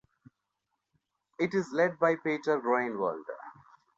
[1.37, 3.21] It is led by Pieter Groenewald.